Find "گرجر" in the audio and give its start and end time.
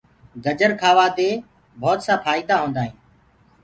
0.43-0.71